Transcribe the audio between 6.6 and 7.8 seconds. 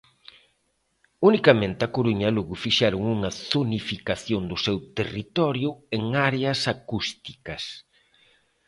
acústicas.